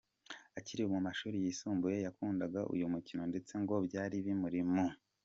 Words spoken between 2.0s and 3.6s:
yakundaga uyu mukino ndetse